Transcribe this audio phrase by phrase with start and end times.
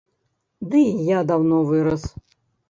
[0.71, 2.09] Ды і я даўно вырас.